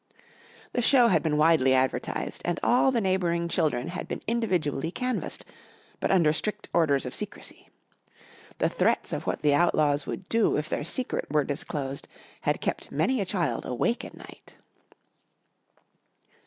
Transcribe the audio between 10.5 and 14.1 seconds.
if their secret were disclosed had kept many a child awake